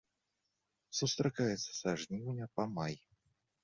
Сустракаецца 1.01 1.71
са 1.83 1.97
жніўня 2.05 2.53
па 2.57 2.63
май. 2.77 2.95